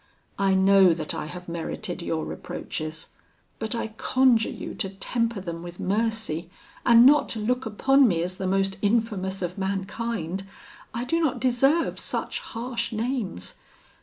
I 0.39 0.55
know 0.55 0.95
that 0.95 1.13
I 1.13 1.27
have 1.27 1.47
merited 1.47 2.01
your 2.01 2.25
reproaches, 2.25 3.09
but 3.59 3.75
I 3.75 3.89
conjure 3.89 4.49
you 4.49 4.73
to 4.73 4.89
temper 4.89 5.39
them 5.39 5.61
with 5.61 5.79
mercy, 5.79 6.49
and 6.83 7.05
not 7.05 7.29
to 7.29 7.39
look 7.39 7.67
upon 7.67 8.07
me 8.07 8.23
as 8.23 8.37
the 8.37 8.47
most 8.47 8.77
infamous 8.81 9.43
of 9.43 9.59
mankind. 9.59 10.41
I 10.91 11.03
do 11.05 11.19
not 11.19 11.39
deserve 11.39 11.99
such 11.99 12.39
harsh 12.39 12.91
names. 12.91 13.57